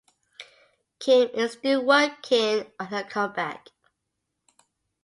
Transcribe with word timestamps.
Kim 0.99 1.29
is 1.35 1.51
still 1.51 1.85
working 1.85 2.65
on 2.79 2.87
her 2.87 3.03
comeback. 3.03 3.69